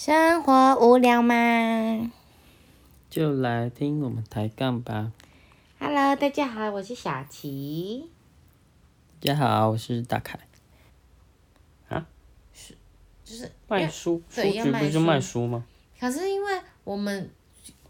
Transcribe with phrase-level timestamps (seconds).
[0.00, 2.12] 生活无聊吗
[3.10, 5.10] 就来听我们抬杠吧。
[5.80, 8.08] ？Hello，大家好，我是小琪。
[9.20, 10.38] 大家好，我是大凯。
[11.88, 12.06] 啊？
[12.54, 12.76] 是
[13.24, 15.64] 就是卖书，书对要卖局不是就书卖书吗？
[15.98, 17.28] 可是因为我们，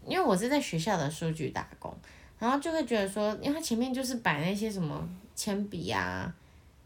[0.07, 1.95] 因为我是在学校的书局打工，
[2.39, 6.33] 然后就会觉得说，因为它前面就是摆那些什么铅笔啊、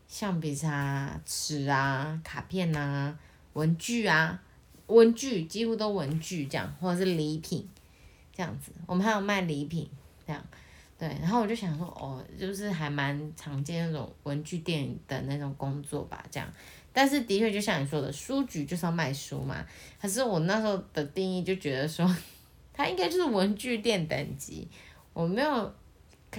[0.06, 3.18] 橡皮擦啊、尺啊、卡片啊、
[3.54, 4.42] 文具啊、
[4.94, 7.68] 文具几乎都文具这样，或者是礼品
[8.34, 8.72] 这样子。
[8.86, 9.90] 我们还有卖礼品
[10.26, 10.44] 这样，
[10.98, 11.08] 对。
[11.22, 16.48] 然后我就想说，哦，就是还蛮常见那种文具店的那种工作吧，这样。
[16.96, 19.66] 但是的确就像你说的，书局就是要卖书嘛，
[20.00, 22.08] 可是我那时候的定义就觉得说，
[22.72, 24.68] 它应该就是文具店等级，
[25.12, 25.74] 我没有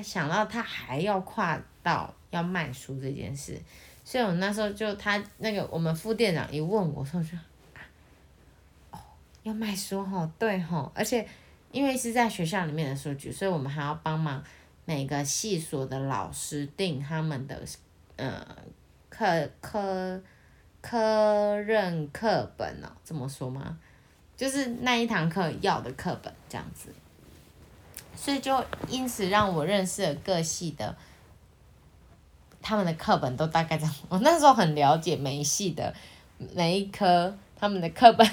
[0.00, 3.60] 想到它还要跨到要卖书这件事，
[4.04, 7.30] 所以我那时候就他那个我们副店长一问我说，我就，
[9.44, 11.26] 要卖书吼，对吼，而且
[11.70, 14.42] 因为是在学校里面的书局，所以我们还要帮忙
[14.84, 17.62] 每个系所的老师定他们的
[18.16, 18.44] 呃
[19.10, 20.20] 课科
[20.80, 23.78] 科任课本哦，这么说吗？
[24.36, 26.88] 就是那一堂课要的课本这样子，
[28.16, 30.96] 所以就因此让我认识了各系的
[32.62, 33.94] 他们的课本都大概这样。
[34.08, 35.94] 我那时候很了解每一系的
[36.54, 38.26] 每一科他们的课本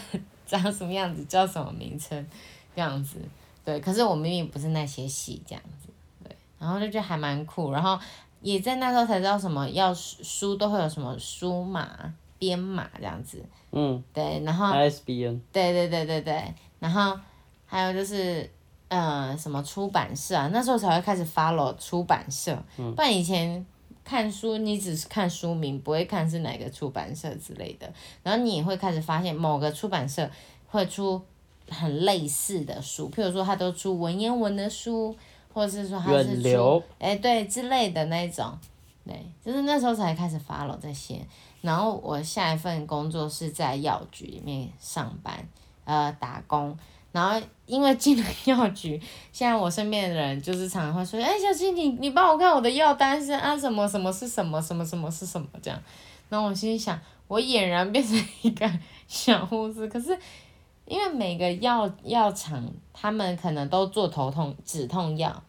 [0.59, 2.27] 长什么样子，叫什么名称
[2.75, 3.17] 这样子。
[3.63, 5.87] 对，可是我明明不是那些系这样子，
[6.23, 7.97] 对，然后就觉得还蛮酷，然后
[8.41, 11.89] 也在那时候才知道什么要书书都会有什么书码、
[12.37, 14.03] 编码这样子，嗯。
[14.13, 17.17] 对，然后，ISBN，对对对对对，然后
[17.65, 18.49] 还有就是，
[18.89, 23.65] 呃，什么出版社啊，那时候才会开始 follow 出版社，不然以前
[24.11, 27.89] 看书你只是看书名，不会看是哪个出版社之类的，
[28.21, 30.29] 然后你也会开始发现某个出版社
[30.67, 31.21] 会出
[31.69, 35.15] 很类似的书，譬如说他都出文言文的书，
[35.53, 38.53] 或者是说他是出哎，对之类的那一种，
[39.05, 41.25] 对，就是那时候才开始 follow 这些。
[41.61, 45.47] 然后我下一份工作是在药局里面上班，
[45.85, 46.77] 呃，打工。
[47.11, 49.01] 然后因为进了药局，
[49.31, 55.81] 现在我身边的人就是常常会说：“哎，小青，你你帮我看我的药单是啊什么什么是什么什么什么是什么这样。”
[56.29, 58.71] 然后我心里想，我俨然变成一个
[59.07, 59.87] 小护士。
[59.89, 60.17] 可是
[60.85, 65.43] 因为每个药药厂，他们可能都做头痛止痛药，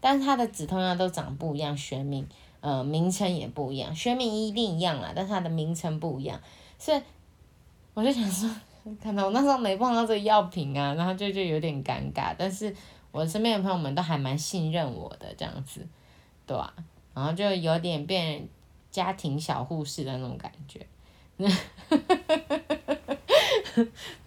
[0.00, 2.26] 但是它的止痛药都长不一样，学名
[2.60, 6.38] 呃名称也不一样，学名一定一样啦，但是它的名称不一样，
[6.78, 7.00] 所以
[7.94, 8.50] 我就想说，
[9.02, 12.74] 可能我那时候没碰到这个药品啊，然后就就有点尴尬，但是
[13.10, 15.86] 我身边的朋友们都还蛮信任我的这样子，
[16.46, 16.72] 对啊，
[17.14, 18.48] 然后就有点变
[18.90, 20.86] 家庭小护士的那种感觉。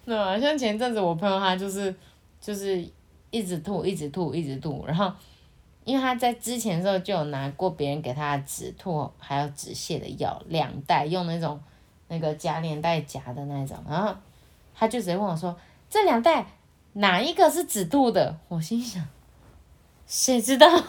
[0.04, 1.94] 对啊，像前阵子我朋友他就是
[2.40, 2.84] 就是
[3.30, 5.12] 一直吐，一直吐，一直吐，然后
[5.84, 11.60] 因为他在之前的时候就有拿过别人给他的止吐还有止泻的药两袋，用那种
[12.08, 14.14] 那个夹链袋夹的那种，然后
[14.74, 15.56] 他就直接问我说
[15.88, 16.46] ：“这两袋
[16.94, 19.02] 哪一个是止吐的？”我心想，
[20.06, 20.68] 谁知道？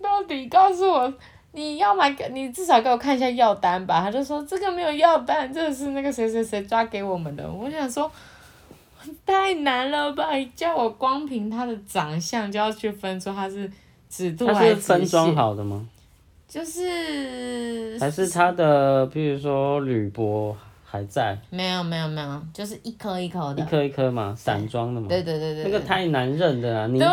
[0.00, 1.12] 到底告诉我，
[1.52, 4.00] 你要买个你至少给我看一下药单吧。
[4.00, 7.50] 他就说这个没有药单，这个是那个谁谁谁抓给我们的。
[7.50, 8.10] 我想说，
[9.24, 10.28] 太难了吧？
[10.54, 13.70] 叫我光凭他的长相就要去分出他是
[14.08, 15.34] 止吐它还止是分装？
[15.34, 15.86] 好的吗？
[16.48, 20.56] 就是还是他的，比如说铝箔
[20.96, 23.62] 还在，没有没有没有，就是一颗一颗的。
[23.62, 25.08] 一颗一颗嘛，散装的嘛。
[25.08, 26.86] 对对对对那个太难认的啊！
[26.86, 27.08] 你对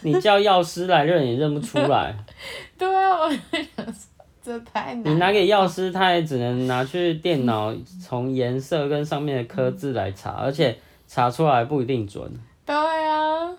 [0.00, 2.16] 你叫药师来认也认不出来，
[2.78, 3.36] 对啊，我就
[3.76, 3.94] 想说
[4.42, 5.12] 这太难。
[5.12, 12.32] 你拿给药师，他也只能拿去电脑从颜色跟上面的刻字来查，而且查出来不一定准。
[12.64, 13.54] 对啊，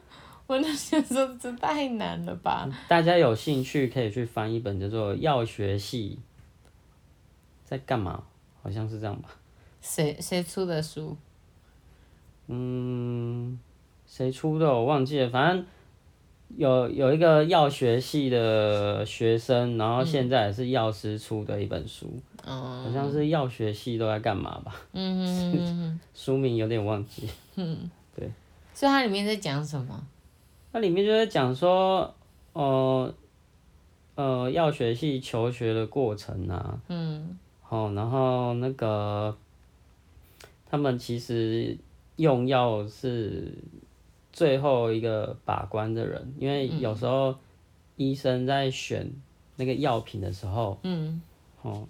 [0.47, 2.68] 我就想说这太难了吧？
[2.88, 6.18] 大家有兴趣可以去翻一本叫做《药学系
[7.63, 8.24] 在干嘛》，
[8.63, 9.30] 好像是这样吧。
[9.82, 11.16] 谁谁出的书？
[12.48, 13.60] 嗯，
[14.08, 15.66] 谁出的我忘记了，反正
[16.58, 27.30] 有有一个药学系的学生，然后现在也是药师出的一本书，嗯好像是药学系都在干嘛吧，嗯嗯嗯嗯书名有点忘记。
[27.56, 27.90] 嗯，
[28.74, 30.08] 所以它里面在讲什么？
[30.72, 32.14] 它里面就在讲说，
[32.54, 33.14] 呃
[34.16, 37.38] 呃，药学系求学的过程啊，嗯
[37.70, 39.38] 哦，然后那个
[40.69, 41.77] 他们其实
[42.18, 43.54] 用药是
[44.31, 47.36] 最后一个把关的人，因为有时候
[47.95, 49.12] 医生在选
[49.56, 51.21] 那个药品的时候，嗯
[51.62, 51.88] 哦，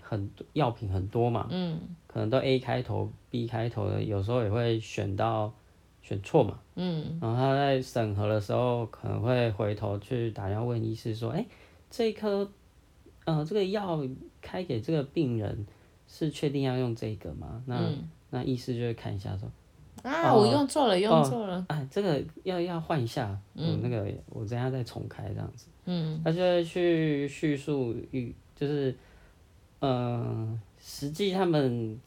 [0.00, 5.52] 很多药品很多嘛，嗯可可能都 A 开头、B 开头的，有时候也会选到
[6.00, 6.58] 选错嘛。
[6.74, 7.18] 嗯。
[7.20, 11.44] 然后他在审核的时候，可能会回头去打电话问医师说：“哎、
[11.90, 12.50] 这一颗，
[13.26, 14.00] 呃，这个药
[14.40, 15.66] 开给这个病人
[16.08, 17.82] 是确定要用这个吗？”那、
[18.30, 19.50] 那意思就会看一下说。
[20.02, 21.64] 啊，哦我用错了，用错了。
[21.68, 28.94] 哎，这个要要换一下，嗯，那个我等下再重开这样子，嗯，他就会去叙述与就是，
[29.80, 31.98] 呃，实际他们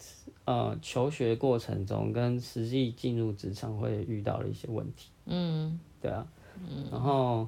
[0.46, 6.26] 呃求学过程中跟实际进入职场会遇到的一些问题，嗯，对啊，
[6.70, 7.48] 嗯，然后。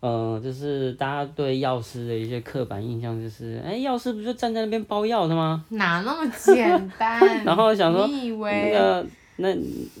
[0.00, 5.64] 呃，就是大家对药师的一些刻板印象，就是，哎、药师不就站在那边包药的吗？
[5.70, 7.18] 哪那么简单？
[7.44, 9.06] 然后想说那你以为个，
[9.36, 9.48] 那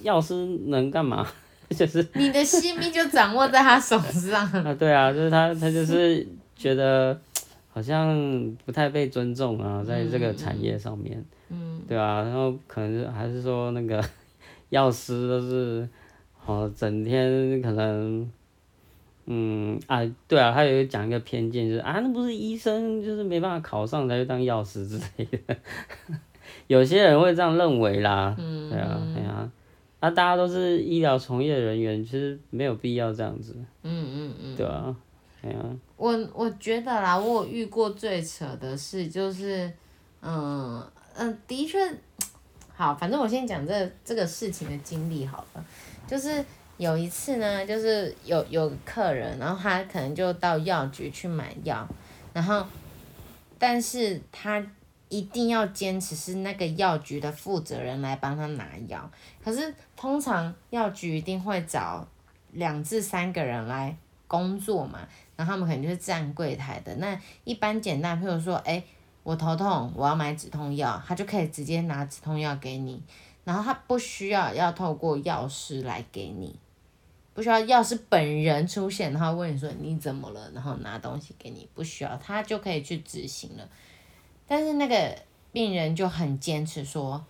[0.02, 0.34] 药师
[0.66, 1.26] 能干嘛？
[1.70, 4.46] 就是你的性命就掌握在他手上？
[4.62, 7.18] 啊，对啊，就是他，他就是觉得
[7.72, 8.14] 好像
[8.64, 14.00] 不太被尊重啊，在这个产业上面，嗯，对啊，然后可能是还是说那个
[14.68, 15.88] 药师都是，
[16.46, 18.30] 哦，整天可能，
[19.26, 25.56] 嗯啊，对啊，他有讲一个偏见，就是啊，那不是医生，就是没办法考上才去当药师之类的，
[26.68, 29.50] 有些人会这样认为啦，嗯，对啊，对啊。
[29.98, 33.56] 啊，大家都是医疗从业人员，其实没有必要这样子。
[33.82, 34.54] 嗯嗯嗯。
[34.54, 34.94] 对啊，
[35.40, 35.64] 对啊、
[35.96, 39.72] 我我觉得啦，我有遇过最扯的事就是，
[40.20, 41.78] 嗯嗯，的确，
[42.74, 45.64] 好，反正我先讲这这个事情的经历好了。
[46.06, 46.44] 就是
[46.78, 51.86] 有一次呢，就是有有客人，然后他可能就到药局去买药，
[52.32, 52.66] 然后，
[53.58, 54.64] 但是他
[55.08, 59.10] 一定要坚持是那个药局的负责人来帮他拿药。
[59.42, 62.06] 可是通常药局一定会找
[62.52, 63.96] 两至三个人来
[64.26, 64.98] 工作嘛，
[65.36, 66.94] 然后他们可能就是站柜台的。
[66.96, 68.82] 那一般简单，譬如说，哎、
[69.22, 73.02] 我头痛，我要买止痛药，他就可以直接拿止痛药给你，
[73.44, 76.58] 然后他不需要要透过药师来给你，
[77.36, 83.68] 不需要要是本人出现，然后问你说你怎么了，然后拿东西给你，不需要，他就可以去执行了。
[84.48, 85.14] 但是那个
[85.52, 87.22] 病人就很坚持说，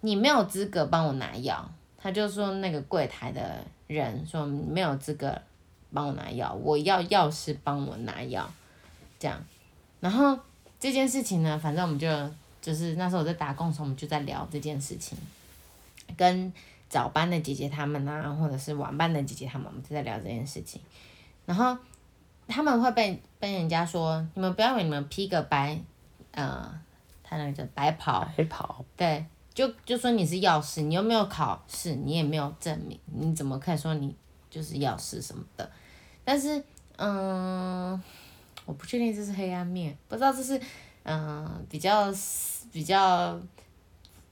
[0.00, 5.42] 你没有资格帮我拿药，他就说那个柜台的人说你没有资格
[5.92, 8.50] 帮我拿药，我要药师帮我拿药，
[9.18, 9.44] 这样。
[10.00, 10.38] 然后
[10.78, 12.08] 这件事情呢，反正我们就
[12.62, 15.18] 就是那时候我在打工的时候，我们就在聊这件事情，
[16.16, 16.50] 跟
[16.90, 20.82] 早班的姐姐她们啊，或者是晚班的姐姐她们，我们就在聊这件事情。
[21.46, 21.74] 然后
[22.46, 25.80] 他们会被被人家说，你们不要以为你们披个白，
[26.32, 26.70] 呃，
[27.22, 34.14] 他那个叫白袍，白跑，对，就就说你是药师，你又没有考试，你也没有证明，你怎么可以说你
[34.50, 35.70] 就是药师什么的？
[36.24, 36.62] 但是，
[36.96, 38.00] 嗯，
[38.66, 40.60] 我不确定这是黑暗面，不知道这是
[41.04, 42.12] 嗯比较
[42.70, 43.40] 比较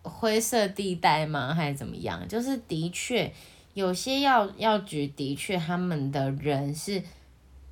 [0.09, 2.27] 灰色地带吗，还是怎么样？
[2.27, 3.33] 就是的确
[3.75, 7.03] 有些药药局的确他们的人是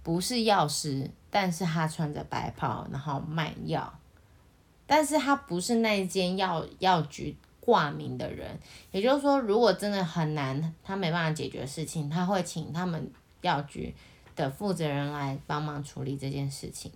[0.03, 3.99] 不是药师，但是他穿着白袍，然后卖药。
[4.87, 8.57] 但是他不是那间药药局挂名的人，
[8.93, 13.11] 也就是说，如果真的很难，他没办法解决事情，他会请他们
[13.41, 13.93] 药局
[14.37, 16.93] 的负责人来帮忙处理这件事情。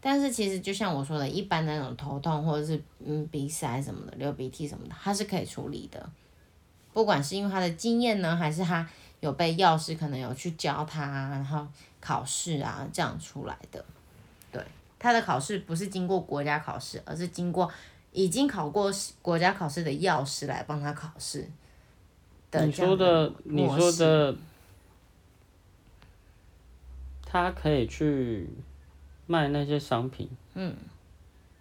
[0.00, 6.08] 但是其实就像我说的，一般的那种头痛或者是嗯鼻塞什么的、流鼻涕什么的，他是可以处理的。
[6.92, 8.88] 不管是因为他的经验呢，还是他
[9.20, 11.66] 有被药师可能有去教他，然后
[12.00, 13.84] 考试啊这样出来的。
[14.50, 14.64] 对，
[14.98, 17.70] 他的考试不是经过国家考试，而是经过
[18.12, 18.90] 已经考过
[19.20, 21.48] 国家考试的药师来帮他考试
[22.50, 24.36] 的你说的，你说的，
[27.24, 28.48] 他可以去
[29.28, 30.28] 卖那些商品。
[30.54, 30.74] 嗯，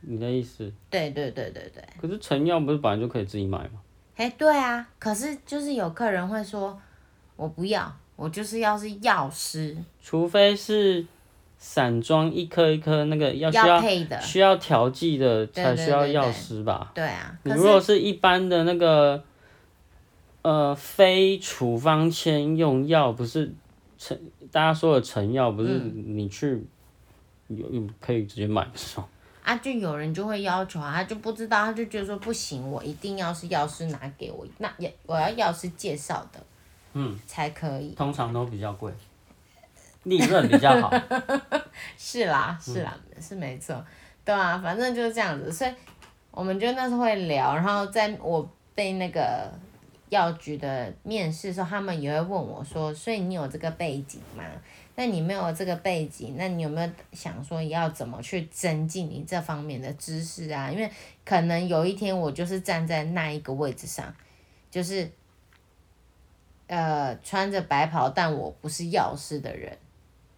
[0.01, 0.73] 你的意思？
[0.89, 1.83] 对对对对对。
[2.01, 3.79] 可是成药不是本来就可以自己买吗？
[4.15, 6.75] 哎，对啊，可是就是有客人会说，
[7.35, 11.05] 我不要，我就是要是药师除非是
[11.59, 16.91] 散装一颗一颗那个要需要要配的，需要调剂的才需要药师吧？
[16.95, 17.37] 对啊。
[17.43, 19.23] 你如果是一般的那个
[20.41, 23.53] 呃非处方签用药，不是
[23.99, 24.17] 成
[24.51, 26.65] 大家说的成药，不是嗯你去
[27.47, 29.07] 有有可以直接买的吗？
[29.43, 36.39] 啊，就有人就会要求啊，他就不知道，他就觉得说不行，我一定要是药师拿给我，那也我要药师介绍的，
[36.91, 37.93] 嗯，才可以。
[37.95, 38.91] 通常都比较贵，
[40.03, 40.91] 利润比较好。
[41.97, 43.81] 是啦，是啦，是没错，
[44.25, 45.71] 对啊，反正就是这样子，所以
[46.31, 49.49] 我们就那时候会聊，然后在我被那个
[50.09, 54.43] 药局的面试的时候，他们也会问我说，所以你有这个背景吗？
[54.99, 60.71] 那你没有这个背景，那你有没有想说要怎么去增进你这方面的知识啊？
[60.71, 60.89] 因为
[61.23, 64.11] 可能有一天我就是站在那一个位置上，
[64.71, 65.07] 就是
[66.65, 69.77] 呃穿着白袍但我不是药师的人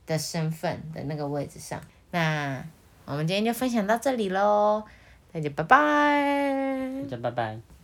[0.05, 1.81] 的身份的那个位置上。
[2.11, 2.61] 那
[3.05, 4.83] 我们今天就分享到这里喽，
[5.31, 7.03] 大家拜拜。
[7.03, 7.78] 大家拜拜。